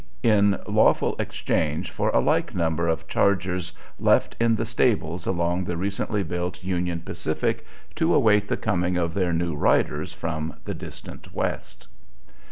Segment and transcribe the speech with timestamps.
[0.23, 5.77] in lawful exchange for a like number of chargers left in the stables along the
[5.77, 11.35] recently built Union Pacific to await the coming of their new riders from the distant
[11.35, 11.87] West.